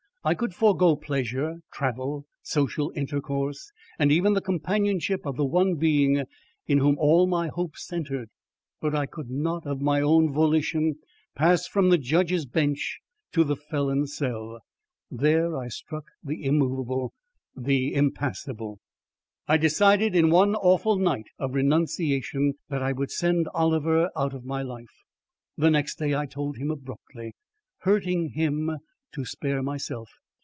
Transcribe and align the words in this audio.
I 0.23 0.35
could 0.35 0.53
forego 0.53 0.97
pleasure, 0.97 1.55
travel, 1.73 2.27
social 2.43 2.93
intercourse, 2.95 3.71
and 3.97 4.11
even 4.11 4.33
the 4.33 4.39
companionship 4.41 5.25
of 5.25 5.35
the 5.35 5.45
one 5.47 5.77
being 5.77 6.25
in 6.67 6.77
whom 6.77 6.95
all 6.99 7.25
my 7.25 7.47
hopes 7.47 7.87
centred, 7.87 8.29
but 8.79 8.93
I 8.93 9.07
could 9.07 9.31
not, 9.31 9.65
of 9.65 9.81
my 9.81 9.99
own 9.99 10.31
volition, 10.31 10.97
pass 11.35 11.65
from 11.65 11.89
the 11.89 11.97
judge's 11.97 12.45
bench 12.45 12.99
to 13.31 13.43
the 13.43 13.55
felon's 13.55 14.15
cell. 14.15 14.59
There 15.09 15.57
I 15.57 15.69
struck 15.69 16.05
the 16.23 16.43
immovable, 16.43 17.13
the 17.57 17.91
impassable. 17.95 18.77
I 19.47 19.57
decided 19.57 20.15
in 20.15 20.29
one 20.29 20.53
awful 20.53 20.97
night 20.99 21.25
of 21.39 21.55
renunciation 21.55 22.59
that 22.69 22.83
I 22.83 22.91
would 22.91 23.09
send 23.09 23.47
Oliver 23.55 24.11
out 24.15 24.35
of 24.35 24.45
my 24.45 24.61
life. 24.61 25.01
The 25.57 25.71
next 25.71 25.95
day 25.97 26.13
I 26.13 26.27
told 26.27 26.57
him 26.57 26.69
abruptly... 26.69 27.33
hurting 27.79 28.33
him 28.35 28.77
to 29.13 29.25
spare 29.25 29.61
myself 29.61 30.09